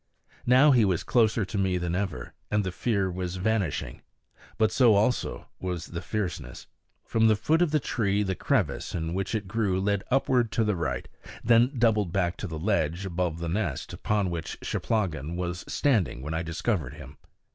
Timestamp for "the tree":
7.69-8.23